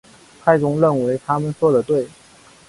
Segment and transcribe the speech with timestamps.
[0.43, 2.07] 太宗认为他们说得对。